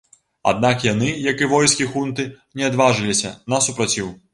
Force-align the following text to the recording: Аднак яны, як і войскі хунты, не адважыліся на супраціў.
Аднак 0.51 0.85
яны, 0.93 1.11
як 1.31 1.45
і 1.47 1.51
войскі 1.53 1.89
хунты, 1.93 2.29
не 2.59 2.69
адважыліся 2.73 3.39
на 3.53 3.67
супраціў. 3.69 4.17